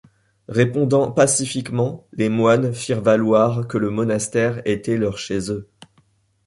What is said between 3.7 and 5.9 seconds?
le monastère était leur chez-eux.